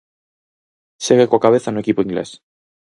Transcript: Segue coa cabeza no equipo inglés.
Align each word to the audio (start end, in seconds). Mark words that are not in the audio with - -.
Segue 1.05 1.29
coa 1.29 1.43
cabeza 1.45 1.69
no 1.73 1.81
equipo 1.83 2.03
inglés. 2.05 2.29